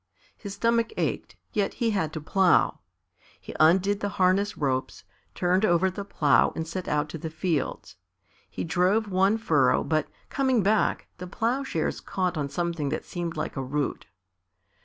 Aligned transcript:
His 0.35 0.55
stomach 0.55 0.93
ached, 0.97 1.35
yet 1.53 1.75
he 1.75 1.91
had 1.91 2.11
to 2.13 2.21
plough. 2.21 2.79
He 3.39 3.53
undid 3.59 3.99
the 3.99 4.09
harness 4.17 4.57
ropes, 4.57 5.03
turned 5.35 5.63
over 5.63 5.91
the 5.91 6.03
plough 6.03 6.51
and 6.55 6.67
set 6.67 6.87
out 6.87 7.07
to 7.09 7.19
the 7.19 7.29
fields. 7.29 7.97
He 8.49 8.63
drove 8.63 9.11
one 9.11 9.37
furrow, 9.37 9.83
but 9.83 10.07
coming 10.29 10.63
back, 10.63 11.07
the 11.19 11.27
ploughshares 11.27 11.99
caught 12.01 12.35
on 12.35 12.49
something 12.49 12.89
that 12.89 13.05
seemed 13.05 13.37
like 13.37 13.55
a 13.55 13.63
root. 13.63 14.07